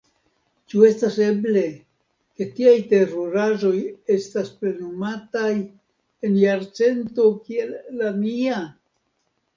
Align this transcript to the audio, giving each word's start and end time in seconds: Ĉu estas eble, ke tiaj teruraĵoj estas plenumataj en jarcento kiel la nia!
Ĉu 0.73 0.79
estas 0.85 1.17
eble, 1.25 1.61
ke 2.39 2.47
tiaj 2.59 2.73
teruraĵoj 2.93 3.75
estas 4.15 4.49
plenumataj 4.63 5.53
en 5.59 6.41
jarcento 6.45 7.29
kiel 7.51 7.77
la 8.01 8.15
nia! 8.27 8.65